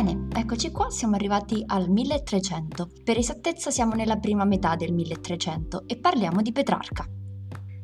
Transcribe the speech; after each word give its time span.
Bene, 0.00 0.28
eccoci 0.32 0.70
qua, 0.70 0.90
siamo 0.90 1.16
arrivati 1.16 1.60
al 1.66 1.90
1300. 1.90 2.88
Per 3.02 3.18
esattezza 3.18 3.72
siamo 3.72 3.94
nella 3.94 4.18
prima 4.18 4.44
metà 4.44 4.76
del 4.76 4.92
1300 4.92 5.88
e 5.88 5.98
parliamo 5.98 6.40
di 6.40 6.52
Petrarca. 6.52 7.04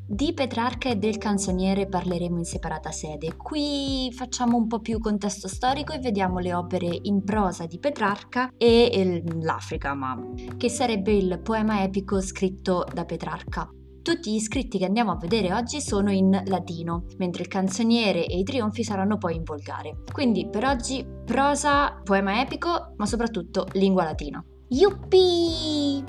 Di 0.07 0.33
Petrarca 0.33 0.89
e 0.89 0.95
del 0.95 1.19
canzoniere 1.19 1.89
parleremo 1.89 2.39
in 2.39 2.45
separata 2.45 2.93
sede. 2.93 3.35
Qui 3.35 4.13
facciamo 4.13 4.57
un 4.57 4.69
po' 4.69 4.79
più 4.79 5.01
contesto 5.01 5.49
storico 5.49 5.93
e 5.93 5.99
vediamo 5.99 6.39
le 6.39 6.55
opere 6.55 6.87
in 7.03 7.25
prosa 7.25 7.67
di 7.67 7.81
Petrarca 7.81 8.49
e 8.57 9.25
l'Africa, 9.41 9.93
ma 9.95 10.17
che 10.57 10.69
sarebbe 10.69 11.13
il 11.17 11.41
poema 11.43 11.83
epico 11.83 12.21
scritto 12.21 12.87
da 12.95 13.05
Petrarca. 13.05 13.69
Tutti 14.05 14.35
gli 14.35 14.39
scritti 14.39 14.77
che 14.77 14.85
andiamo 14.85 15.13
a 15.13 15.17
vedere 15.17 15.55
oggi 15.55 15.81
sono 15.81 16.11
in 16.11 16.43
latino, 16.45 17.07
mentre 17.17 17.41
il 17.41 17.49
canzoniere 17.49 18.27
e 18.27 18.37
i 18.37 18.43
trionfi 18.43 18.85
saranno 18.85 19.17
poi 19.17 19.35
in 19.35 19.45
volgare. 19.45 20.03
Quindi 20.13 20.47
per 20.47 20.67
oggi 20.67 21.03
prosa, 21.25 22.03
poema 22.05 22.39
epico, 22.43 22.93
ma 22.99 23.07
soprattutto 23.07 23.67
lingua 23.73 24.05
latina. 24.05 24.45
Yuppie! 24.69 26.05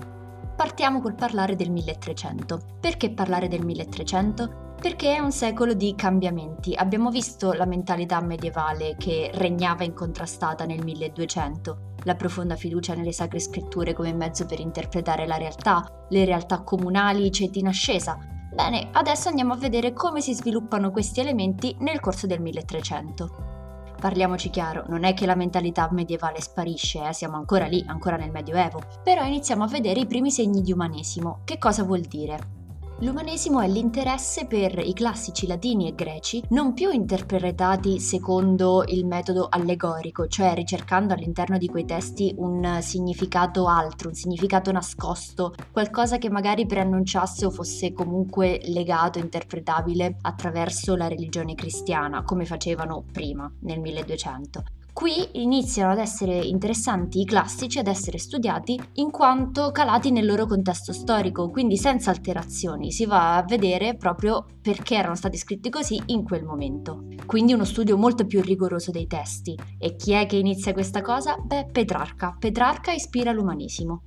Partiamo 0.57 0.99
col 0.99 1.15
parlare 1.15 1.55
del 1.55 1.71
1300. 1.71 2.77
Perché 2.81 3.13
parlare 3.13 3.47
del 3.47 3.63
1300? 3.63 4.73
Perché 4.81 5.15
è 5.15 5.19
un 5.19 5.31
secolo 5.31 5.73
di 5.73 5.95
cambiamenti. 5.95 6.73
Abbiamo 6.75 7.09
visto 7.09 7.53
la 7.53 7.65
mentalità 7.65 8.19
medievale 8.19 8.97
che 8.97 9.31
regnava 9.35 9.85
incontrastata 9.85 10.65
nel 10.65 10.83
1200, 10.83 11.94
la 12.05 12.15
profonda 12.15 12.55
fiducia 12.55 12.95
nelle 12.95 13.11
sacre 13.11 13.39
scritture 13.39 13.93
come 13.93 14.13
mezzo 14.13 14.45
per 14.45 14.59
interpretare 14.59 15.27
la 15.27 15.37
realtà, 15.37 16.05
le 16.09 16.25
realtà 16.25 16.61
comunali, 16.61 17.25
i 17.25 17.31
ceti 17.31 17.59
in 17.59 17.67
ascesa. 17.67 18.17
Bene, 18.53 18.87
adesso 18.93 19.27
andiamo 19.27 19.53
a 19.53 19.57
vedere 19.57 19.91
come 19.91 20.21
si 20.21 20.33
sviluppano 20.33 20.91
questi 20.91 21.19
elementi 21.19 21.75
nel 21.79 21.99
corso 21.99 22.25
del 22.25 22.41
1300. 22.41 23.53
Parliamoci 23.99 24.49
chiaro, 24.49 24.85
non 24.87 25.03
è 25.03 25.13
che 25.13 25.25
la 25.25 25.35
mentalità 25.35 25.89
medievale 25.91 26.39
sparisce, 26.39 27.07
eh, 27.07 27.13
siamo 27.13 27.37
ancora 27.37 27.65
lì, 27.65 27.83
ancora 27.87 28.17
nel 28.17 28.31
Medioevo, 28.31 28.81
però 29.03 29.25
iniziamo 29.25 29.63
a 29.63 29.67
vedere 29.67 30.01
i 30.01 30.05
primi 30.05 30.31
segni 30.31 30.61
di 30.61 30.71
umanesimo. 30.71 31.41
Che 31.43 31.57
cosa 31.57 31.83
vuol 31.83 32.01
dire? 32.01 32.54
L'umanesimo 32.99 33.59
è 33.59 33.67
l'interesse 33.67 34.45
per 34.45 34.79
i 34.79 34.93
classici 34.93 35.47
latini 35.47 35.89
e 35.89 35.95
greci 35.95 36.41
non 36.51 36.73
più 36.73 36.91
interpretati 36.91 37.99
secondo 37.99 38.85
il 38.87 39.05
metodo 39.05 39.47
allegorico, 39.49 40.27
cioè 40.27 40.53
ricercando 40.53 41.13
all'interno 41.13 41.57
di 41.57 41.67
quei 41.67 41.83
testi 41.83 42.33
un 42.37 42.79
significato 42.81 43.67
altro, 43.67 44.07
un 44.07 44.15
significato 44.15 44.71
nascosto, 44.71 45.53
qualcosa 45.73 46.17
che 46.17 46.29
magari 46.29 46.65
preannunciasse 46.65 47.45
o 47.45 47.51
fosse 47.51 47.91
comunque 47.91 48.61
legato, 48.63 49.19
interpretabile 49.19 50.15
attraverso 50.21 50.95
la 50.95 51.09
religione 51.09 51.53
cristiana, 51.53 52.23
come 52.23 52.45
facevano 52.45 53.03
prima, 53.11 53.51
nel 53.63 53.81
1200. 53.81 54.63
Qui 54.95 55.27
iniziano 55.33 55.91
ad 55.91 55.97
essere 55.99 56.37
interessanti 56.37 57.19
i 57.19 57.25
classici, 57.25 57.79
ad 57.79 57.87
essere 57.87 58.17
studiati 58.17 58.79
in 58.93 59.11
quanto 59.11 59.71
calati 59.71 60.09
nel 60.09 60.25
loro 60.25 60.45
contesto 60.45 60.93
storico, 60.93 61.49
quindi 61.49 61.75
senza 61.75 62.11
alterazioni, 62.11 62.93
si 62.93 63.05
va 63.05 63.35
a 63.35 63.43
vedere 63.43 63.97
proprio 63.97 64.45
perché 64.61 64.95
erano 64.95 65.15
stati 65.15 65.35
scritti 65.35 65.69
così 65.69 66.01
in 66.05 66.23
quel 66.23 66.45
momento. 66.45 67.07
Quindi 67.25 67.51
uno 67.51 67.65
studio 67.65 67.97
molto 67.97 68.25
più 68.25 68.41
rigoroso 68.41 68.91
dei 68.91 69.05
testi. 69.05 69.59
E 69.77 69.97
chi 69.97 70.13
è 70.13 70.25
che 70.27 70.37
inizia 70.37 70.71
questa 70.71 71.01
cosa? 71.01 71.35
Beh, 71.43 71.65
Petrarca. 71.73 72.33
Petrarca 72.39 72.93
ispira 72.93 73.33
l'umanesimo. 73.33 74.03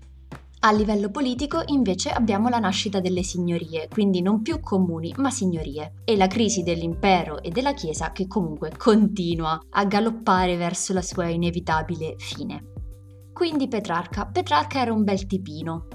A 0.60 0.72
livello 0.72 1.08
politico 1.10 1.62
invece 1.66 2.10
abbiamo 2.10 2.48
la 2.48 2.58
nascita 2.58 2.98
delle 2.98 3.22
signorie, 3.22 3.86
quindi 3.88 4.20
non 4.20 4.42
più 4.42 4.58
comuni 4.58 5.14
ma 5.18 5.30
signorie, 5.30 5.92
e 6.04 6.16
la 6.16 6.26
crisi 6.26 6.64
dell'impero 6.64 7.40
e 7.40 7.50
della 7.50 7.74
Chiesa 7.74 8.10
che 8.10 8.26
comunque 8.26 8.72
continua 8.76 9.60
a 9.70 9.84
galoppare 9.84 10.56
verso 10.56 10.92
la 10.92 11.02
sua 11.02 11.28
inevitabile 11.28 12.16
fine. 12.18 12.72
Quindi 13.32 13.68
Petrarca. 13.68 14.26
Petrarca 14.26 14.80
era 14.80 14.92
un 14.92 15.04
bel 15.04 15.26
tipino. 15.26 15.86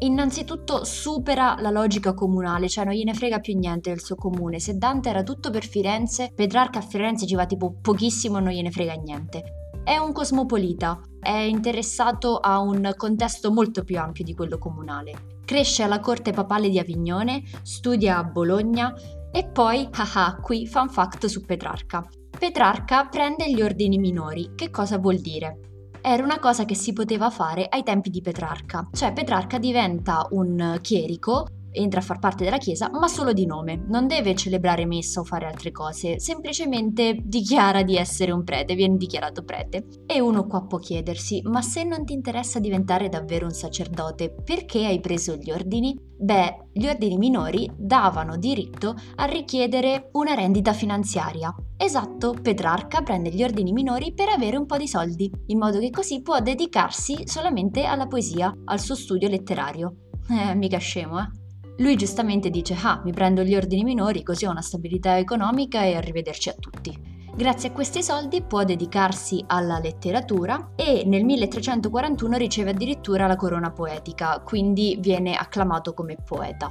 Innanzitutto 0.00 0.84
supera 0.84 1.56
la 1.58 1.70
logica 1.70 2.12
comunale, 2.12 2.68
cioè 2.68 2.84
non 2.84 2.92
gliene 2.92 3.14
frega 3.14 3.38
più 3.38 3.56
niente 3.56 3.88
del 3.88 4.02
suo 4.02 4.16
comune. 4.16 4.60
Se 4.60 4.76
Dante 4.76 5.08
era 5.08 5.22
tutto 5.22 5.48
per 5.50 5.64
Firenze, 5.64 6.30
Petrarca 6.34 6.80
a 6.80 6.82
Firenze 6.82 7.26
ci 7.26 7.34
va 7.34 7.46
tipo 7.46 7.74
pochissimo 7.80 8.36
e 8.36 8.40
non 8.42 8.52
gliene 8.52 8.70
frega 8.70 8.92
niente. 8.94 9.59
È 9.82 9.96
un 9.96 10.12
cosmopolita, 10.12 11.00
è 11.18 11.30
interessato 11.30 12.38
a 12.38 12.60
un 12.60 12.92
contesto 12.96 13.50
molto 13.50 13.82
più 13.82 13.98
ampio 13.98 14.24
di 14.24 14.34
quello 14.34 14.58
comunale. 14.58 15.38
Cresce 15.44 15.82
alla 15.82 16.00
corte 16.00 16.32
papale 16.32 16.68
di 16.68 16.78
Avignone, 16.78 17.42
studia 17.62 18.18
a 18.18 18.24
Bologna 18.24 18.94
e 19.32 19.48
poi, 19.48 19.88
haha, 19.90 20.38
qui 20.40 20.66
fan 20.66 20.88
fact 20.88 21.26
su 21.26 21.44
Petrarca. 21.44 22.06
Petrarca 22.38 23.06
prende 23.06 23.50
gli 23.50 23.62
ordini 23.62 23.98
minori. 23.98 24.52
Che 24.54 24.70
cosa 24.70 24.98
vuol 24.98 25.18
dire? 25.18 25.60
Era 26.02 26.22
una 26.22 26.38
cosa 26.38 26.64
che 26.64 26.74
si 26.74 26.92
poteva 26.92 27.30
fare 27.30 27.66
ai 27.68 27.82
tempi 27.82 28.10
di 28.10 28.20
Petrarca, 28.20 28.88
cioè 28.92 29.12
Petrarca 29.12 29.58
diventa 29.58 30.26
un 30.30 30.78
chierico 30.80 31.46
entra 31.72 32.00
a 32.00 32.02
far 32.02 32.18
parte 32.18 32.44
della 32.44 32.58
chiesa, 32.58 32.90
ma 32.90 33.08
solo 33.08 33.32
di 33.32 33.46
nome. 33.46 33.84
Non 33.88 34.06
deve 34.06 34.34
celebrare 34.34 34.86
messa 34.86 35.20
o 35.20 35.24
fare 35.24 35.46
altre 35.46 35.70
cose, 35.70 36.18
semplicemente 36.20 37.16
dichiara 37.22 37.82
di 37.82 37.96
essere 37.96 38.32
un 38.32 38.44
prete, 38.44 38.74
viene 38.74 38.96
dichiarato 38.96 39.44
prete. 39.44 39.86
E 40.06 40.20
uno 40.20 40.46
qua 40.46 40.64
può 40.64 40.78
chiedersi, 40.78 41.40
ma 41.44 41.62
se 41.62 41.84
non 41.84 42.04
ti 42.04 42.12
interessa 42.12 42.58
diventare 42.58 43.08
davvero 43.08 43.46
un 43.46 43.52
sacerdote, 43.52 44.34
perché 44.44 44.86
hai 44.86 45.00
preso 45.00 45.36
gli 45.36 45.50
ordini? 45.50 46.08
Beh, 46.22 46.66
gli 46.72 46.86
ordini 46.86 47.16
minori 47.16 47.70
davano 47.74 48.36
diritto 48.36 48.94
a 49.16 49.24
richiedere 49.24 50.10
una 50.12 50.34
rendita 50.34 50.74
finanziaria. 50.74 51.54
Esatto, 51.78 52.34
Petrarca 52.42 53.00
prende 53.00 53.30
gli 53.30 53.42
ordini 53.42 53.72
minori 53.72 54.12
per 54.12 54.28
avere 54.28 54.58
un 54.58 54.66
po' 54.66 54.76
di 54.76 54.86
soldi, 54.86 55.30
in 55.46 55.58
modo 55.58 55.78
che 55.78 55.88
così 55.88 56.20
può 56.20 56.38
dedicarsi 56.40 57.26
solamente 57.26 57.84
alla 57.84 58.06
poesia, 58.06 58.54
al 58.66 58.80
suo 58.80 58.94
studio 58.94 59.28
letterario. 59.28 59.94
Eh, 60.28 60.54
mica 60.54 60.78
scemo, 60.78 61.18
eh? 61.18 61.39
Lui 61.80 61.96
giustamente 61.96 62.50
dice, 62.50 62.76
ah, 62.82 63.00
mi 63.04 63.12
prendo 63.12 63.42
gli 63.42 63.56
ordini 63.56 63.84
minori 63.84 64.22
così 64.22 64.44
ho 64.44 64.50
una 64.50 64.60
stabilità 64.60 65.16
economica 65.16 65.82
e 65.82 65.96
arrivederci 65.96 66.50
a 66.50 66.54
tutti. 66.58 66.94
Grazie 67.34 67.70
a 67.70 67.72
questi 67.72 68.02
soldi 68.02 68.42
può 68.42 68.64
dedicarsi 68.64 69.42
alla 69.46 69.78
letteratura 69.78 70.72
e 70.76 71.04
nel 71.06 71.24
1341 71.24 72.36
riceve 72.36 72.70
addirittura 72.70 73.26
la 73.26 73.36
corona 73.36 73.70
poetica, 73.70 74.42
quindi 74.44 74.98
viene 75.00 75.34
acclamato 75.34 75.94
come 75.94 76.16
poeta. 76.22 76.70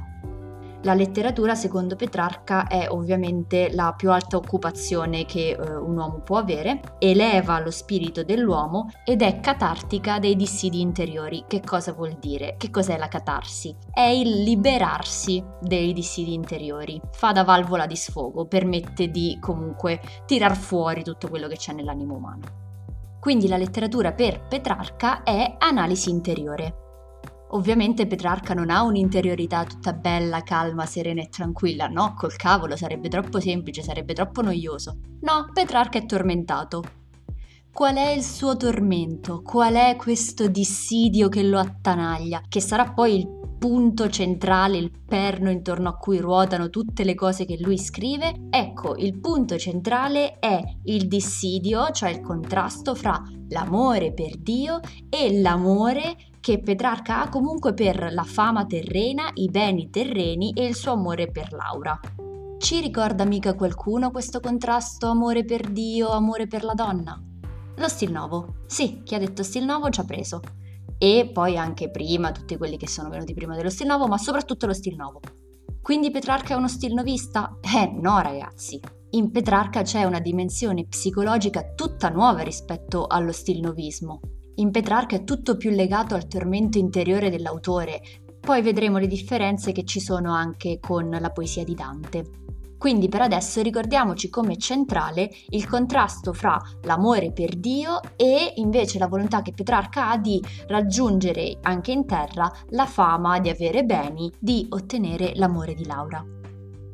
La 0.82 0.94
letteratura, 0.94 1.54
secondo 1.54 1.94
Petrarca, 1.94 2.66
è 2.66 2.86
ovviamente 2.88 3.70
la 3.70 3.92
più 3.94 4.10
alta 4.10 4.38
occupazione 4.38 5.26
che 5.26 5.50
eh, 5.50 5.76
un 5.76 5.94
uomo 5.94 6.20
può 6.20 6.38
avere, 6.38 6.80
eleva 6.98 7.60
lo 7.60 7.70
spirito 7.70 8.24
dell'uomo 8.24 8.88
ed 9.04 9.20
è 9.20 9.40
catartica 9.40 10.18
dei 10.18 10.36
dissidi 10.36 10.80
interiori. 10.80 11.44
Che 11.46 11.60
cosa 11.60 11.92
vuol 11.92 12.16
dire? 12.18 12.54
Che 12.56 12.70
cos'è 12.70 12.96
la 12.96 13.08
catarsi? 13.08 13.76
È 13.92 14.00
il 14.00 14.42
liberarsi 14.42 15.44
dei 15.60 15.92
dissidi 15.92 16.32
interiori. 16.32 16.98
Fa 17.12 17.32
da 17.32 17.44
valvola 17.44 17.84
di 17.84 17.96
sfogo, 17.96 18.46
permette 18.46 19.10
di 19.10 19.36
comunque 19.38 20.00
tirar 20.24 20.56
fuori 20.56 21.04
tutto 21.04 21.28
quello 21.28 21.46
che 21.46 21.56
c'è 21.56 21.74
nell'animo 21.74 22.14
umano. 22.14 22.68
Quindi 23.20 23.48
la 23.48 23.58
letteratura 23.58 24.12
per 24.12 24.46
Petrarca 24.48 25.22
è 25.24 25.56
analisi 25.58 26.08
interiore. 26.08 26.89
Ovviamente 27.52 28.06
Petrarca 28.06 28.54
non 28.54 28.70
ha 28.70 28.82
un'interiorità 28.82 29.64
tutta 29.64 29.92
bella, 29.92 30.42
calma, 30.42 30.86
serena 30.86 31.22
e 31.22 31.28
tranquilla, 31.28 31.88
no, 31.88 32.14
col 32.16 32.36
cavolo 32.36 32.76
sarebbe 32.76 33.08
troppo 33.08 33.40
semplice, 33.40 33.82
sarebbe 33.82 34.14
troppo 34.14 34.40
noioso. 34.40 34.98
No, 35.22 35.50
Petrarca 35.52 35.98
è 35.98 36.06
tormentato. 36.06 36.82
Qual 37.72 37.96
è 37.96 38.10
il 38.10 38.22
suo 38.22 38.56
tormento? 38.56 39.42
Qual 39.42 39.74
è 39.74 39.96
questo 39.96 40.48
dissidio 40.48 41.28
che 41.28 41.42
lo 41.42 41.58
attanaglia? 41.58 42.42
Che 42.48 42.60
sarà 42.60 42.92
poi 42.92 43.16
il 43.16 43.28
punto 43.58 44.08
centrale, 44.08 44.78
il 44.78 44.90
perno 45.06 45.50
intorno 45.50 45.88
a 45.88 45.96
cui 45.96 46.18
ruotano 46.18 46.70
tutte 46.70 47.04
le 47.04 47.14
cose 47.14 47.44
che 47.44 47.58
lui 47.60 47.78
scrive? 47.78 48.46
Ecco, 48.50 48.96
il 48.96 49.18
punto 49.20 49.58
centrale 49.58 50.38
è 50.38 50.62
il 50.84 51.06
dissidio, 51.08 51.90
cioè 51.90 52.10
il 52.10 52.20
contrasto 52.20 52.94
fra 52.94 53.22
l'amore 53.48 54.12
per 54.12 54.36
Dio 54.38 54.80
e 55.08 55.40
l'amore 55.40 56.16
che 56.40 56.60
Petrarca 56.60 57.20
ha 57.20 57.28
comunque 57.28 57.74
per 57.74 58.12
la 58.12 58.24
fama 58.24 58.64
terrena, 58.64 59.30
i 59.34 59.48
beni 59.48 59.90
terreni 59.90 60.52
e 60.52 60.66
il 60.66 60.74
suo 60.74 60.92
amore 60.92 61.30
per 61.30 61.52
Laura. 61.52 61.98
Ci 62.58 62.80
ricorda 62.80 63.24
mica 63.24 63.54
qualcuno 63.54 64.10
questo 64.10 64.40
contrasto 64.40 65.08
amore 65.08 65.44
per 65.44 65.68
Dio, 65.68 66.08
amore 66.08 66.46
per 66.46 66.64
la 66.64 66.74
donna? 66.74 67.22
Lo 67.76 67.88
stil 67.88 68.12
nuovo. 68.12 68.62
Sì, 68.66 69.02
chi 69.02 69.14
ha 69.14 69.18
detto 69.18 69.42
stil 69.42 69.64
nuovo 69.64 69.88
ci 69.90 70.00
ha 70.00 70.04
preso. 70.04 70.40
E 70.98 71.30
poi 71.32 71.56
anche 71.56 71.90
prima, 71.90 72.32
tutti 72.32 72.56
quelli 72.56 72.76
che 72.76 72.88
sono 72.88 73.08
venuti 73.08 73.32
prima 73.32 73.54
dello 73.54 73.70
stil 73.70 73.86
nuovo, 73.86 74.06
ma 74.06 74.18
soprattutto 74.18 74.66
lo 74.66 74.74
stil 74.74 74.96
nuovo. 74.96 75.20
Quindi 75.80 76.10
Petrarca 76.10 76.54
è 76.54 76.56
uno 76.56 76.68
stil 76.68 76.92
novista? 76.92 77.58
Eh 77.62 77.90
no 77.90 78.20
ragazzi. 78.20 78.78
In 79.12 79.30
Petrarca 79.30 79.82
c'è 79.82 80.04
una 80.04 80.20
dimensione 80.20 80.86
psicologica 80.86 81.72
tutta 81.74 82.10
nuova 82.10 82.42
rispetto 82.42 83.06
allo 83.06 83.32
stil 83.32 83.60
novismo. 83.60 84.20
In 84.60 84.70
Petrarca 84.70 85.16
è 85.16 85.24
tutto 85.24 85.56
più 85.56 85.70
legato 85.70 86.14
al 86.14 86.28
tormento 86.28 86.76
interiore 86.76 87.30
dell'autore, 87.30 88.02
poi 88.38 88.60
vedremo 88.60 88.98
le 88.98 89.06
differenze 89.06 89.72
che 89.72 89.84
ci 89.84 90.00
sono 90.00 90.34
anche 90.34 90.78
con 90.78 91.08
la 91.08 91.30
poesia 91.30 91.64
di 91.64 91.74
Dante. 91.74 92.30
Quindi 92.76 93.08
per 93.08 93.22
adesso 93.22 93.62
ricordiamoci 93.62 94.28
come 94.28 94.58
centrale 94.58 95.30
il 95.48 95.66
contrasto 95.66 96.34
fra 96.34 96.60
l'amore 96.82 97.32
per 97.32 97.56
Dio 97.56 98.00
e 98.16 98.52
invece 98.56 98.98
la 98.98 99.06
volontà 99.06 99.40
che 99.40 99.52
Petrarca 99.52 100.10
ha 100.10 100.18
di 100.18 100.42
raggiungere 100.66 101.56
anche 101.62 101.92
in 101.92 102.04
terra 102.04 102.52
la 102.68 102.86
fama 102.86 103.38
di 103.40 103.48
avere 103.48 103.82
beni, 103.84 104.30
di 104.38 104.66
ottenere 104.68 105.32
l'amore 105.36 105.72
di 105.72 105.86
Laura. 105.86 106.22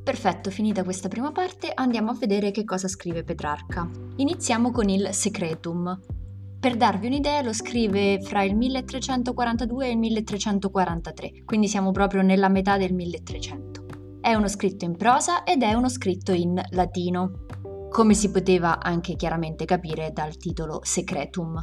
Perfetto, 0.04 0.50
finita 0.50 0.84
questa 0.84 1.08
prima 1.08 1.32
parte 1.32 1.72
andiamo 1.74 2.12
a 2.12 2.16
vedere 2.16 2.52
che 2.52 2.64
cosa 2.64 2.86
scrive 2.86 3.24
Petrarca. 3.24 3.90
Iniziamo 4.18 4.70
con 4.70 4.88
il 4.88 5.08
Secretum. 5.10 5.98
Per 6.58 6.76
darvi 6.76 7.06
un'idea 7.06 7.42
lo 7.42 7.52
scrive 7.52 8.20
fra 8.20 8.42
il 8.42 8.56
1342 8.56 9.86
e 9.86 9.90
il 9.90 9.98
1343, 9.98 11.44
quindi 11.44 11.68
siamo 11.68 11.92
proprio 11.92 12.22
nella 12.22 12.48
metà 12.48 12.76
del 12.76 12.92
1300. 12.92 13.84
È 14.20 14.34
uno 14.34 14.48
scritto 14.48 14.84
in 14.84 14.96
prosa 14.96 15.44
ed 15.44 15.62
è 15.62 15.74
uno 15.74 15.88
scritto 15.88 16.32
in 16.32 16.60
latino, 16.70 17.44
come 17.88 18.14
si 18.14 18.30
poteva 18.30 18.80
anche 18.80 19.14
chiaramente 19.14 19.64
capire 19.64 20.10
dal 20.12 20.36
titolo 20.36 20.80
Secretum. 20.82 21.62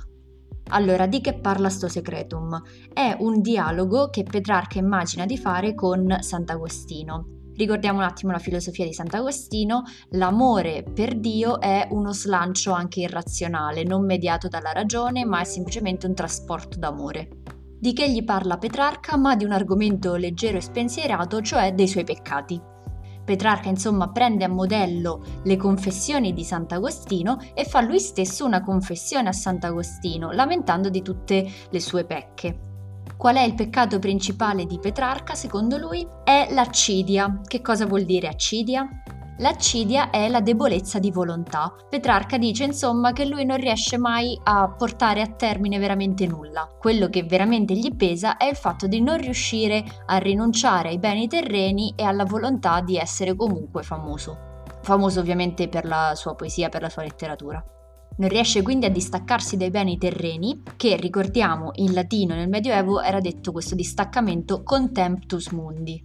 Allora, 0.70 1.08
di 1.08 1.20
che 1.20 1.34
parla 1.34 1.70
sto 1.70 1.90
Secretum? 1.90 2.62
È 2.94 3.16
un 3.20 3.42
dialogo 3.42 4.10
che 4.10 4.24
Petrarca 4.24 4.80
immagina 4.80 5.26
di 5.26 5.38
fare 5.38 5.76
con 5.76 6.16
Sant'Agostino. 6.20 7.43
Ricordiamo 7.56 8.00
un 8.00 8.06
attimo 8.06 8.32
la 8.32 8.40
filosofia 8.40 8.86
di 8.86 8.94
Sant'Agostino, 8.94 9.84
l'amore 10.12 10.84
per 10.84 11.20
Dio 11.20 11.60
è 11.60 11.88
uno 11.92 12.12
slancio 12.12 12.72
anche 12.72 13.02
irrazionale, 13.02 13.84
non 13.84 14.06
mediato 14.06 14.48
dalla 14.48 14.72
ragione, 14.72 15.26
ma 15.26 15.42
è 15.42 15.44
semplicemente 15.44 16.08
un 16.08 16.16
trasporto 16.16 16.78
d'amore 16.78 17.30
di 17.84 17.92
che 17.92 18.10
gli 18.10 18.24
parla 18.24 18.58
Petrarca, 18.58 19.18
ma 19.18 19.36
di 19.36 19.44
un 19.44 19.52
argomento 19.52 20.16
leggero 20.16 20.56
e 20.56 20.62
spensierato, 20.62 21.42
cioè 21.42 21.74
dei 21.74 21.90
suoi 21.90 22.06
peccati. 22.06 22.58
Petrarca 23.26 23.68
insomma 23.68 24.10
prende 24.10 24.46
a 24.46 24.50
modello 24.50 25.22
le 25.44 25.58
confessioni 25.58 26.32
di 26.32 26.46
Sant'Agostino 26.46 27.40
e 27.54 27.66
fa 27.66 27.82
lui 27.82 28.00
stesso 28.00 28.46
una 28.46 28.62
confessione 28.62 29.28
a 29.28 29.34
Sant'Agostino, 29.34 30.32
lamentando 30.32 30.88
di 30.88 31.02
tutte 31.02 31.46
le 31.70 31.80
sue 31.82 32.06
pecche. 32.06 32.73
Qual 33.18 33.36
è 33.36 33.42
il 33.42 33.56
peccato 33.56 34.00
principale 34.00 34.66
di 34.66 34.80
Petrarca 34.80 35.34
secondo 35.34 35.78
lui? 35.78 36.06
È 36.24 36.48
l'accidia. 36.52 37.42
Che 37.46 37.62
cosa 37.62 37.86
vuol 37.86 38.04
dire 38.04 38.28
accidia? 38.28 38.88
L'accidia 39.38 40.10
è 40.10 40.28
la 40.28 40.42
debolezza 40.42 41.00
di 41.00 41.10
volontà. 41.10 41.74
Petrarca 41.90 42.38
dice 42.38 42.66
insomma 42.66 43.14
che 43.14 43.26
lui 43.26 43.46
non 43.46 43.58
riesce 43.58 43.98
mai 43.98 44.40
a 44.44 44.70
portare 44.70 45.22
a 45.22 45.28
termine 45.28 45.80
veramente 45.80 46.28
nulla. 46.28 46.70
Quello 46.80 47.08
che 47.08 47.24
veramente 47.24 47.74
gli 47.76 47.96
pesa 47.96 48.38
è 48.38 48.46
il 48.46 48.56
fatto 48.56 48.88
di 48.88 49.02
non 49.02 49.18
riuscire 49.18 49.84
a 50.06 50.18
rinunciare 50.18 50.90
ai 50.90 51.00
beni 51.00 51.28
terreni 51.28 51.94
e 51.96 52.04
alla 52.04 52.26
volontà 52.26 52.82
di 52.82 52.98
essere 52.98 53.36
comunque 53.36 53.84
famoso. 53.84 54.52
Famoso 54.82 55.20
ovviamente 55.22 55.70
per 55.70 55.86
la 55.86 56.14
sua 56.16 56.36
poesia, 56.36 56.70
per 56.70 56.82
la 56.82 56.90
sua 56.90 57.04
letteratura. 57.04 57.64
Non 58.16 58.30
riesce 58.30 58.62
quindi 58.62 58.86
a 58.86 58.92
distaccarsi 58.92 59.58
dai 59.58 59.72
beni 59.72 59.98
terreni, 59.98 60.62
che 60.78 60.96
ricordiamo 60.98 61.72
in 61.76 61.94
latino 61.94 62.36
nel 62.36 62.48
Medioevo 62.48 63.02
era 63.02 63.20
detto 63.20 63.52
questo 63.52 63.74
distaccamento 63.74 64.62
contemptus 64.62 65.48
mundi. 65.48 66.02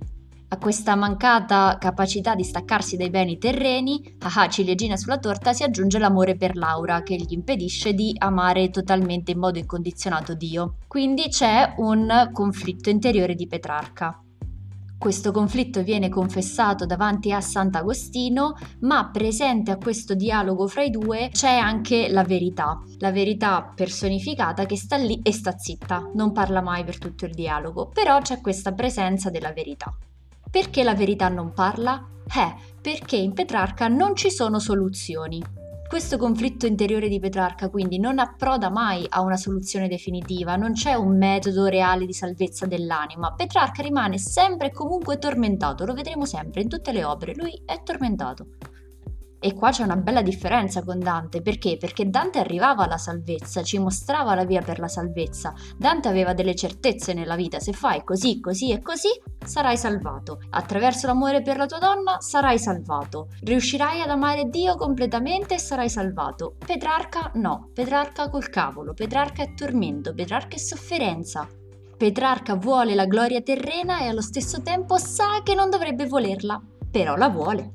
A 0.51 0.57
questa 0.57 0.95
mancata 0.95 1.77
capacità 1.79 2.35
di 2.35 2.43
staccarsi 2.43 2.97
dai 2.97 3.11
beni 3.11 3.37
terreni, 3.37 4.17
haha 4.21 4.49
ciliegina 4.49 4.97
sulla 4.97 5.19
torta, 5.19 5.53
si 5.53 5.63
aggiunge 5.63 5.99
l'amore 5.99 6.37
per 6.37 6.57
Laura 6.57 7.03
che 7.03 7.17
gli 7.17 7.35
impedisce 7.35 7.93
di 7.93 8.15
amare 8.17 8.71
totalmente 8.71 9.33
in 9.33 9.39
modo 9.39 9.59
incondizionato 9.59 10.33
Dio. 10.33 10.77
Quindi 10.87 11.29
c'è 11.29 11.75
un 11.77 12.31
conflitto 12.33 12.89
interiore 12.89 13.35
di 13.35 13.47
Petrarca. 13.47 14.23
Questo 14.99 15.31
conflitto 15.31 15.85
viene 15.85 16.09
confessato 16.09 16.85
davanti 16.85 17.33
a 17.33 17.41
Sant'Agostino, 17.41 18.57
ma 18.81 19.11
presente 19.11 19.71
a 19.71 19.77
questo 19.77 20.15
dialogo 20.15 20.67
fra 20.67 20.83
i 20.83 20.91
due 20.91 21.29
c'è 21.33 21.55
anche 21.55 22.09
la 22.09 22.25
verità, 22.25 22.83
la 22.99 23.13
verità 23.13 23.73
personificata 23.73 24.67
che 24.67 24.77
sta 24.77 24.97
lì 24.97 25.21
e 25.23 25.33
sta 25.33 25.57
zitta, 25.57 26.11
non 26.15 26.33
parla 26.33 26.61
mai 26.61 26.83
per 26.83 26.99
tutto 26.99 27.27
il 27.27 27.33
dialogo, 27.33 27.89
però 27.95 28.21
c'è 28.21 28.41
questa 28.41 28.73
presenza 28.73 29.31
della 29.31 29.53
verità. 29.53 29.97
Perché 30.51 30.83
la 30.83 30.97
verità 30.97 31.29
non 31.29 31.53
parla? 31.53 32.05
Eh, 32.27 32.55
perché 32.81 33.17
in 33.17 33.35
Petrarca 33.35 33.87
non 33.87 34.17
ci 34.17 34.33
sono 34.33 34.59
soluzioni. 34.59 35.58
Questo 35.89 36.19
conflitto 36.19 36.67
interiore 36.67 37.09
di 37.09 37.19
Petrarca 37.19 37.71
quindi 37.71 37.99
non 37.99 38.19
approda 38.19 38.69
mai 38.69 39.07
a 39.09 39.23
una 39.23 39.39
soluzione 39.39 39.89
definitiva, 39.89 40.55
non 40.55 40.75
c'è 40.75 40.93
un 40.93 41.17
metodo 41.17 41.65
reale 41.65 42.05
di 42.05 42.13
salvezza 42.13 42.67
dell'anima. 42.67 43.33
Petrarca 43.33 43.81
rimane 43.81 44.19
sempre 44.19 44.67
e 44.67 44.71
comunque 44.71 45.17
tormentato, 45.17 45.87
lo 45.87 45.95
vedremo 45.95 46.27
sempre 46.27 46.61
in 46.61 46.69
tutte 46.69 46.93
le 46.93 47.05
opere, 47.05 47.35
lui 47.35 47.63
è 47.65 47.83
tormentato. 47.83 48.49
E 49.41 49.55
qua 49.55 49.71
c'è 49.71 49.85
una 49.85 49.97
bella 49.97 50.21
differenza 50.21 50.83
con 50.83 50.99
Dante, 50.99 51.43
perché? 51.43 51.77
Perché 51.77 52.11
Dante 52.11 52.41
arrivava 52.41 52.85
alla 52.85 52.99
salvezza, 52.99 53.63
ci 53.63 53.79
mostrava 53.79 54.35
la 54.35 54.45
via 54.45 54.63
per 54.63 54.81
la 54.81 54.89
salvezza. 54.89 55.55
Dante 55.77 56.09
aveva 56.09 56.35
delle 56.35 56.57
certezze 56.57 57.15
nella 57.15 57.37
vita, 57.37 57.61
se 57.61 57.73
fai 57.73 58.03
così, 58.03 58.41
così 58.41 58.73
e 58.73 58.83
così, 58.83 59.09
sarai 59.45 59.77
salvato. 59.77 60.41
Attraverso 60.51 61.07
l'amore 61.07 61.43
per 61.43 61.57
la 61.57 61.67
tua 61.67 61.79
donna 61.79 62.17
sarai 62.19 62.59
salvato. 62.59 63.29
Riuscirai 63.43 64.01
ad 64.01 64.11
amare 64.11 64.49
Dio 64.49 64.75
completamente 64.75 65.55
e 65.55 65.59
sarai 65.59 65.89
salvato. 65.89 66.57
Petrarca 66.59 67.31
no, 67.35 67.71
Petrarca 67.73 68.29
col 68.31 68.49
cavolo, 68.49 68.93
Petrarca 68.93 69.43
è 69.45 69.55
tormento, 69.55 70.15
Petrarca 70.15 70.57
è 70.57 70.59
sofferenza. 70.59 71.47
Petrarca 71.97 72.55
vuole 72.55 72.95
la 72.95 73.07
gloria 73.07 73.41
terrena 73.41 74.01
e 74.01 74.07
allo 74.07 74.21
stesso 74.21 74.63
tempo 74.63 74.99
sa 74.99 75.43
che 75.45 75.55
non 75.55 75.71
dovrebbe 75.71 76.07
volerla, 76.07 76.61
però 76.91 77.17
la 77.17 77.29
vuole. 77.29 77.75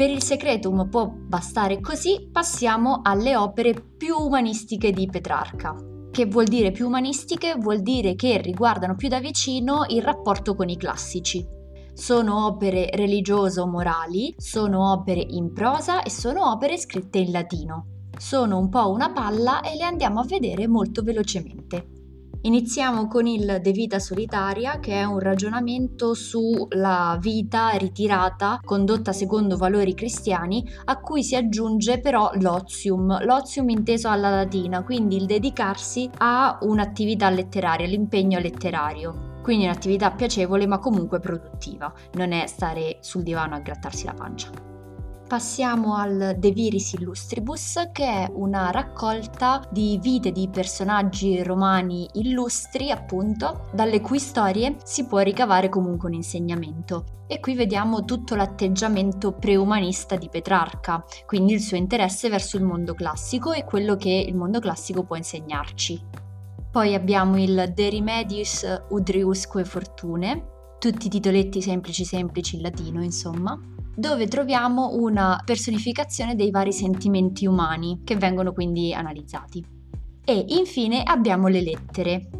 Per 0.00 0.08
il 0.08 0.22
Secretum 0.22 0.88
può 0.88 1.12
bastare 1.14 1.78
così, 1.82 2.30
passiamo 2.32 3.00
alle 3.02 3.36
opere 3.36 3.74
più 3.74 4.16
umanistiche 4.16 4.92
di 4.92 5.06
Petrarca. 5.06 5.76
Che 6.10 6.24
vuol 6.24 6.46
dire 6.46 6.70
più 6.70 6.86
umanistiche? 6.86 7.56
Vuol 7.58 7.82
dire 7.82 8.14
che 8.14 8.40
riguardano 8.40 8.96
più 8.96 9.08
da 9.08 9.20
vicino 9.20 9.84
il 9.88 10.00
rapporto 10.00 10.54
con 10.54 10.70
i 10.70 10.78
classici. 10.78 11.46
Sono 11.92 12.46
opere 12.46 12.88
religioso-morali, 12.94 14.36
sono 14.38 14.90
opere 14.90 15.20
in 15.20 15.52
prosa 15.52 16.02
e 16.02 16.08
sono 16.08 16.50
opere 16.50 16.78
scritte 16.78 17.18
in 17.18 17.30
latino. 17.30 18.08
Sono 18.16 18.56
un 18.56 18.70
po' 18.70 18.88
una 18.90 19.12
palla 19.12 19.60
e 19.60 19.76
le 19.76 19.84
andiamo 19.84 20.20
a 20.20 20.24
vedere 20.24 20.66
molto 20.66 21.02
velocemente. 21.02 21.99
Iniziamo 22.42 23.06
con 23.06 23.26
il 23.26 23.58
De 23.60 23.70
Vita 23.70 23.98
Solitaria, 23.98 24.80
che 24.80 24.94
è 24.94 25.04
un 25.04 25.18
ragionamento 25.18 26.14
sulla 26.14 27.18
vita 27.20 27.68
ritirata 27.72 28.60
condotta 28.64 29.12
secondo 29.12 29.58
valori 29.58 29.92
cristiani, 29.92 30.66
a 30.86 31.00
cui 31.00 31.22
si 31.22 31.36
aggiunge 31.36 32.00
però 32.00 32.30
l'ozium, 32.36 33.22
l'ozium 33.26 33.68
inteso 33.68 34.08
alla 34.08 34.30
latina, 34.30 34.82
quindi 34.82 35.16
il 35.16 35.26
dedicarsi 35.26 36.08
a 36.16 36.58
un'attività 36.62 37.28
letteraria, 37.28 37.86
l'impegno 37.86 38.38
letterario. 38.38 39.38
Quindi 39.42 39.64
un'attività 39.64 40.10
piacevole 40.10 40.66
ma 40.66 40.78
comunque 40.78 41.20
produttiva, 41.20 41.92
non 42.14 42.32
è 42.32 42.46
stare 42.46 42.96
sul 43.00 43.22
divano 43.22 43.54
a 43.54 43.58
grattarsi 43.58 44.06
la 44.06 44.14
pancia 44.14 44.69
passiamo 45.30 45.94
al 45.94 46.34
De 46.38 46.50
Viris 46.50 46.94
Illustribus, 46.94 47.90
che 47.92 48.04
è 48.04 48.28
una 48.34 48.72
raccolta 48.72 49.64
di 49.70 49.96
vite 50.02 50.32
di 50.32 50.48
personaggi 50.48 51.40
romani 51.44 52.08
illustri, 52.14 52.90
appunto, 52.90 53.68
dalle 53.72 54.00
cui 54.00 54.18
storie 54.18 54.78
si 54.82 55.06
può 55.06 55.20
ricavare 55.20 55.68
comunque 55.68 56.08
un 56.08 56.16
insegnamento. 56.16 57.04
E 57.28 57.38
qui 57.38 57.54
vediamo 57.54 58.04
tutto 58.04 58.34
l'atteggiamento 58.34 59.30
preumanista 59.30 60.16
di 60.16 60.28
Petrarca, 60.28 61.04
quindi 61.26 61.52
il 61.52 61.60
suo 61.60 61.76
interesse 61.76 62.28
verso 62.28 62.56
il 62.56 62.64
mondo 62.64 62.94
classico 62.94 63.52
e 63.52 63.62
quello 63.62 63.94
che 63.94 64.10
il 64.10 64.34
mondo 64.34 64.58
classico 64.58 65.04
può 65.04 65.14
insegnarci. 65.14 66.06
Poi 66.72 66.92
abbiamo 66.92 67.40
il 67.40 67.70
De 67.72 67.88
Remedius 67.88 68.66
Udriusque 68.88 69.64
Fortune, 69.64 70.74
tutti 70.80 71.08
titoletti 71.08 71.62
semplici 71.62 72.04
semplici 72.04 72.56
in 72.56 72.62
latino, 72.62 73.00
insomma 73.00 73.56
dove 73.94 74.26
troviamo 74.26 74.94
una 74.94 75.40
personificazione 75.44 76.34
dei 76.34 76.50
vari 76.50 76.72
sentimenti 76.72 77.46
umani 77.46 78.00
che 78.04 78.16
vengono 78.16 78.52
quindi 78.52 78.92
analizzati. 78.94 79.64
E 80.24 80.44
infine 80.48 81.02
abbiamo 81.02 81.48
le 81.48 81.62
lettere, 81.62 82.30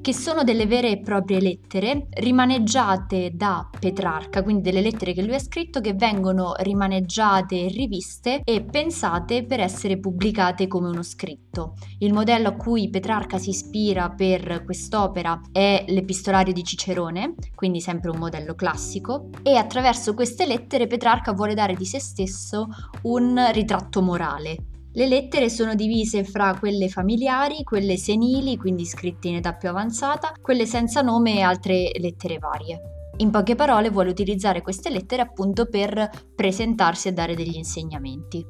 che 0.00 0.14
sono 0.14 0.44
delle 0.44 0.66
vere 0.66 0.90
e 0.90 1.00
proprie 1.00 1.40
lettere 1.40 2.06
rimaneggiate 2.10 3.32
da 3.34 3.68
Petrarca, 3.78 4.42
quindi 4.42 4.62
delle 4.62 4.80
lettere 4.80 5.12
che 5.12 5.22
lui 5.22 5.34
ha 5.34 5.38
scritto 5.38 5.80
che 5.80 5.94
vengono 5.94 6.54
rimaneggiate 6.58 7.68
riviste 7.68 8.40
e 8.44 8.62
pensate 8.62 9.44
per 9.44 9.60
essere 9.60 9.98
pubblicate 9.98 10.66
come 10.66 10.88
uno 10.88 11.02
scritto. 11.02 11.74
Il 11.98 12.12
modello 12.12 12.48
a 12.48 12.54
cui 12.56 12.88
Petrarca 12.88 13.38
si 13.38 13.50
ispira 13.50 14.10
per 14.10 14.64
quest'opera 14.64 15.40
è 15.52 15.84
l'epistolario 15.88 16.52
di 16.52 16.64
Cicerone, 16.64 17.34
quindi 17.54 17.80
sempre 17.80 18.10
un 18.10 18.18
modello 18.18 18.54
classico, 18.54 19.28
e 19.42 19.56
attraverso 19.56 20.14
queste 20.14 20.46
lettere 20.46 20.86
Petrarca 20.86 21.32
vuole 21.32 21.54
dare 21.54 21.74
di 21.74 21.84
se 21.84 22.00
stesso 22.00 22.68
un 23.02 23.50
ritratto 23.52 24.00
morale, 24.00 24.56
le 24.92 25.06
lettere 25.06 25.48
sono 25.48 25.74
divise 25.74 26.24
fra 26.24 26.56
quelle 26.58 26.88
familiari, 26.88 27.62
quelle 27.62 27.96
senili, 27.96 28.56
quindi 28.56 28.84
scritte 28.84 29.28
in 29.28 29.36
età 29.36 29.54
più 29.54 29.68
avanzata, 29.68 30.32
quelle 30.40 30.66
senza 30.66 31.00
nome 31.00 31.36
e 31.36 31.42
altre 31.42 31.92
lettere 31.98 32.38
varie. 32.38 32.80
In 33.18 33.30
poche 33.30 33.54
parole 33.54 33.90
vuole 33.90 34.10
utilizzare 34.10 34.62
queste 34.62 34.90
lettere 34.90 35.22
appunto 35.22 35.66
per 35.66 36.10
presentarsi 36.34 37.08
e 37.08 37.12
dare 37.12 37.36
degli 37.36 37.56
insegnamenti. 37.56 38.44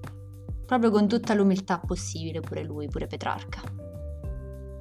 Proprio 0.65 0.91
con 0.91 1.09
tutta 1.09 1.35
l'umiltà 1.35 1.79
possibile 1.79 2.41
pure 2.41 2.63
lui, 2.63 2.87
pure 2.87 3.07
Petrarca. 3.07 3.90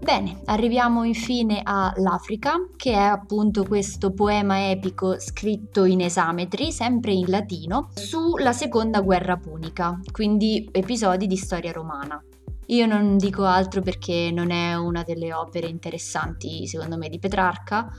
Bene, 0.01 0.41
arriviamo 0.46 1.03
infine 1.03 1.62
all'Africa, 1.62 2.53
che 2.77 2.94
è 2.94 2.96
appunto 2.96 3.65
questo 3.65 4.13
poema 4.13 4.70
epico 4.70 5.20
scritto 5.20 5.84
in 5.84 6.01
esametri, 6.01 6.72
sempre 6.72 7.12
in 7.12 7.25
latino, 7.27 7.89
sulla 7.94 8.53
seconda 8.53 9.01
guerra 9.01 9.36
punica, 9.36 10.00
quindi 10.12 10.68
episodi 10.72 11.27
di 11.27 11.36
storia 11.36 11.74
romana. 11.74 12.24
Io 12.68 12.86
non 12.86 13.18
dico 13.18 13.44
altro 13.44 13.82
perché 13.82 14.32
non 14.32 14.51
è 14.51 14.74
una 14.75 15.03
delle 15.03 15.34
opere 15.34 15.68
interessanti, 15.68 16.65
secondo 16.65 16.98
me, 16.98 17.10
di 17.10 17.20
Petrarca, 17.20 17.91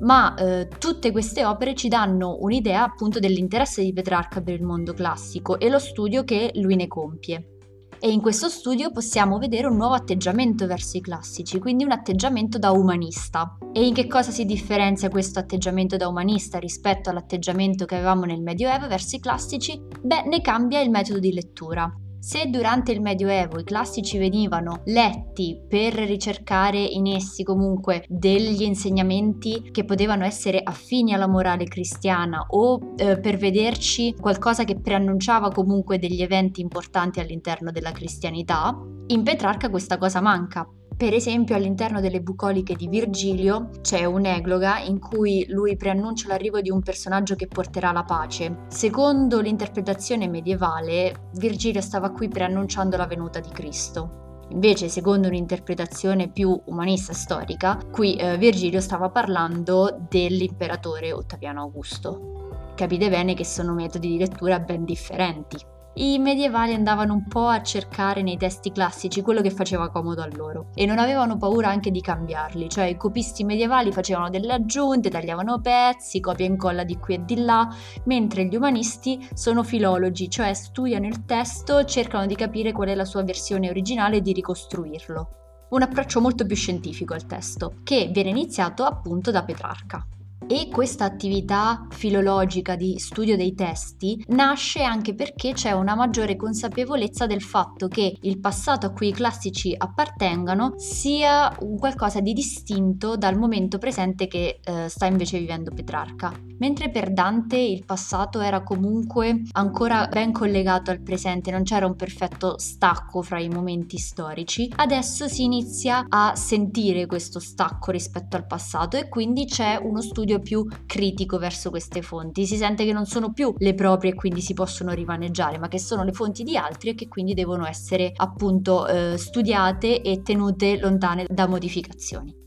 ma 0.00 0.34
eh, 0.34 0.68
tutte 0.78 1.10
queste 1.10 1.44
opere 1.46 1.74
ci 1.74 1.88
danno 1.88 2.36
un'idea 2.40 2.84
appunto 2.84 3.18
dell'interesse 3.18 3.82
di 3.82 3.92
Petrarca 3.92 4.42
per 4.42 4.54
il 4.54 4.62
mondo 4.62 4.92
classico 4.92 5.58
e 5.58 5.70
lo 5.70 5.78
studio 5.78 6.24
che 6.24 6.52
lui 6.54 6.76
ne 6.76 6.86
compie 6.86 7.57
e 8.00 8.10
in 8.10 8.20
questo 8.20 8.48
studio 8.48 8.90
possiamo 8.90 9.38
vedere 9.38 9.66
un 9.66 9.76
nuovo 9.76 9.94
atteggiamento 9.94 10.66
verso 10.66 10.96
i 10.96 11.00
classici, 11.00 11.58
quindi 11.58 11.84
un 11.84 11.92
atteggiamento 11.92 12.58
da 12.58 12.70
umanista. 12.70 13.58
E 13.72 13.86
in 13.86 13.94
che 13.94 14.06
cosa 14.06 14.30
si 14.30 14.44
differenzia 14.44 15.08
questo 15.08 15.38
atteggiamento 15.38 15.96
da 15.96 16.08
umanista 16.08 16.58
rispetto 16.58 17.10
all'atteggiamento 17.10 17.84
che 17.84 17.96
avevamo 17.96 18.24
nel 18.24 18.40
Medioevo 18.40 18.88
verso 18.88 19.16
i 19.16 19.20
classici? 19.20 19.80
Beh, 20.00 20.22
ne 20.22 20.40
cambia 20.40 20.80
il 20.80 20.90
metodo 20.90 21.18
di 21.18 21.32
lettura. 21.32 21.92
Se 22.20 22.46
durante 22.46 22.92
il 22.92 23.00
Medioevo 23.00 23.60
i 23.60 23.64
classici 23.64 24.18
venivano 24.18 24.82
letti 24.86 25.60
per 25.68 25.94
ricercare 25.94 26.78
in 26.78 27.06
essi 27.06 27.42
comunque 27.42 28.04
degli 28.08 28.62
insegnamenti 28.62 29.70
che 29.70 29.84
potevano 29.84 30.24
essere 30.24 30.60
affini 30.62 31.14
alla 31.14 31.28
morale 31.28 31.64
cristiana 31.64 32.44
o 32.48 32.94
eh, 32.96 33.18
per 33.18 33.36
vederci 33.36 34.14
qualcosa 34.18 34.64
che 34.64 34.80
preannunciava 34.80 35.50
comunque 35.50 35.98
degli 35.98 36.22
eventi 36.22 36.60
importanti 36.60 37.20
all'interno 37.20 37.70
della 37.70 37.92
cristianità, 37.92 38.76
in 39.06 39.22
Petrarca 39.22 39.70
questa 39.70 39.96
cosa 39.96 40.20
manca 40.20 40.68
per 40.98 41.14
esempio 41.14 41.54
all'interno 41.54 42.00
delle 42.00 42.20
bucoliche 42.20 42.74
di 42.74 42.88
Virgilio 42.88 43.68
c'è 43.82 44.04
un'egloga 44.04 44.80
in 44.80 44.98
cui 44.98 45.46
lui 45.48 45.76
preannuncia 45.76 46.26
l'arrivo 46.26 46.60
di 46.60 46.70
un 46.70 46.82
personaggio 46.82 47.36
che 47.36 47.46
porterà 47.46 47.92
la 47.92 48.02
pace. 48.02 48.64
Secondo 48.66 49.40
l'interpretazione 49.40 50.26
medievale, 50.26 51.28
Virgilio 51.34 51.80
stava 51.80 52.10
qui 52.10 52.26
preannunciando 52.26 52.96
la 52.96 53.06
venuta 53.06 53.38
di 53.38 53.50
Cristo. 53.50 54.46
Invece, 54.48 54.88
secondo 54.88 55.28
un'interpretazione 55.28 56.30
più 56.32 56.60
umanista 56.64 57.12
storica, 57.12 57.78
qui 57.92 58.16
eh, 58.16 58.36
Virgilio 58.36 58.80
stava 58.80 59.08
parlando 59.08 60.04
dell'imperatore 60.08 61.12
Ottaviano 61.12 61.60
Augusto. 61.60 62.72
Capite 62.74 63.08
bene 63.08 63.34
che 63.34 63.44
sono 63.44 63.72
metodi 63.72 64.08
di 64.08 64.18
lettura 64.18 64.58
ben 64.58 64.84
differenti 64.84 65.76
i 66.00 66.18
medievali 66.20 66.74
andavano 66.74 67.12
un 67.12 67.26
po' 67.26 67.48
a 67.48 67.60
cercare 67.60 68.22
nei 68.22 68.36
testi 68.36 68.70
classici 68.70 69.20
quello 69.20 69.40
che 69.40 69.50
faceva 69.50 69.90
comodo 69.90 70.22
a 70.22 70.28
loro 70.32 70.70
e 70.74 70.86
non 70.86 70.98
avevano 70.98 71.36
paura 71.36 71.70
anche 71.70 71.90
di 71.90 72.00
cambiarli, 72.00 72.68
cioè 72.68 72.84
i 72.84 72.96
copisti 72.96 73.42
medievali 73.42 73.90
facevano 73.90 74.30
delle 74.30 74.52
aggiunte, 74.52 75.10
tagliavano 75.10 75.60
pezzi, 75.60 76.20
copia 76.20 76.44
e 76.44 76.48
incolla 76.48 76.84
di 76.84 76.98
qui 76.98 77.14
e 77.14 77.24
di 77.24 77.42
là, 77.42 77.68
mentre 78.04 78.44
gli 78.44 78.54
umanisti 78.54 79.28
sono 79.34 79.64
filologi, 79.64 80.30
cioè 80.30 80.54
studiano 80.54 81.06
il 81.06 81.24
testo, 81.24 81.84
cercano 81.84 82.26
di 82.26 82.36
capire 82.36 82.70
qual 82.70 82.90
è 82.90 82.94
la 82.94 83.04
sua 83.04 83.24
versione 83.24 83.68
originale 83.68 84.18
e 84.18 84.20
di 84.20 84.32
ricostruirlo. 84.32 85.28
Un 85.70 85.82
approccio 85.82 86.20
molto 86.20 86.46
più 86.46 86.54
scientifico 86.54 87.14
al 87.14 87.26
testo, 87.26 87.74
che 87.82 88.08
viene 88.12 88.30
iniziato 88.30 88.84
appunto 88.84 89.32
da 89.32 89.42
Petrarca. 89.42 90.06
E 90.46 90.68
questa 90.70 91.04
attività 91.04 91.86
filologica 91.90 92.76
di 92.76 92.98
studio 92.98 93.36
dei 93.36 93.54
testi 93.54 94.24
nasce 94.28 94.82
anche 94.82 95.14
perché 95.14 95.52
c'è 95.52 95.72
una 95.72 95.94
maggiore 95.94 96.36
consapevolezza 96.36 97.26
del 97.26 97.42
fatto 97.42 97.88
che 97.88 98.16
il 98.22 98.38
passato 98.38 98.86
a 98.86 98.90
cui 98.92 99.08
i 99.08 99.12
classici 99.12 99.74
appartengano 99.76 100.74
sia 100.76 101.54
qualcosa 101.78 102.20
di 102.20 102.32
distinto 102.32 103.16
dal 103.16 103.36
momento 103.36 103.78
presente 103.78 104.26
che 104.26 104.60
eh, 104.62 104.88
sta 104.88 105.06
invece 105.06 105.38
vivendo 105.38 105.70
Petrarca. 105.72 106.32
Mentre 106.58 106.90
per 106.90 107.12
Dante 107.12 107.56
il 107.56 107.84
passato 107.84 108.40
era 108.40 108.62
comunque 108.62 109.42
ancora 109.52 110.08
ben 110.08 110.32
collegato 110.32 110.90
al 110.90 111.00
presente, 111.00 111.50
non 111.50 111.62
c'era 111.62 111.86
un 111.86 111.94
perfetto 111.94 112.58
stacco 112.58 113.22
fra 113.22 113.38
i 113.38 113.48
momenti 113.48 113.96
storici, 113.98 114.72
adesso 114.76 115.28
si 115.28 115.44
inizia 115.44 116.06
a 116.08 116.34
sentire 116.34 117.06
questo 117.06 117.38
stacco 117.38 117.90
rispetto 117.90 118.36
al 118.36 118.46
passato 118.46 118.96
e 118.96 119.08
quindi 119.08 119.44
c'è 119.44 119.78
uno 119.80 120.00
studio 120.28 120.40
più 120.40 120.66
critico 120.84 121.38
verso 121.38 121.70
queste 121.70 122.02
fonti, 122.02 122.44
si 122.44 122.56
sente 122.56 122.84
che 122.84 122.92
non 122.92 123.06
sono 123.06 123.32
più 123.32 123.54
le 123.56 123.74
proprie 123.74 124.10
e 124.10 124.14
quindi 124.14 124.42
si 124.42 124.52
possono 124.52 124.92
rimaneggiare, 124.92 125.58
ma 125.58 125.68
che 125.68 125.78
sono 125.78 126.04
le 126.04 126.12
fonti 126.12 126.42
di 126.42 126.56
altri 126.56 126.90
e 126.90 126.94
che 126.94 127.08
quindi 127.08 127.32
devono 127.32 127.66
essere 127.66 128.12
appunto 128.14 128.86
eh, 128.86 129.16
studiate 129.16 130.02
e 130.02 130.20
tenute 130.22 130.78
lontane 130.78 131.24
da 131.28 131.48
modificazioni. 131.48 132.46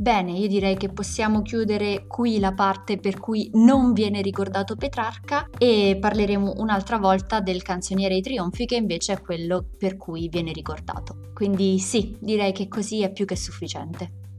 Bene, 0.00 0.32
io 0.32 0.46
direi 0.46 0.78
che 0.78 0.88
possiamo 0.88 1.42
chiudere 1.42 2.06
qui 2.06 2.38
la 2.38 2.54
parte 2.54 2.96
per 2.96 3.18
cui 3.18 3.50
non 3.54 3.92
viene 3.92 4.22
ricordato 4.22 4.74
Petrarca 4.74 5.46
e 5.58 5.98
parleremo 6.00 6.54
un'altra 6.56 6.96
volta 6.96 7.40
del 7.40 7.60
canzoniere 7.60 8.14
ai 8.14 8.22
trionfi 8.22 8.64
che 8.64 8.76
invece 8.76 9.14
è 9.14 9.20
quello 9.20 9.66
per 9.76 9.98
cui 9.98 10.28
viene 10.30 10.52
ricordato. 10.52 11.32
Quindi 11.34 11.78
sì, 11.80 12.16
direi 12.18 12.52
che 12.52 12.66
così 12.66 13.02
è 13.02 13.12
più 13.12 13.26
che 13.26 13.36
sufficiente. 13.36 14.29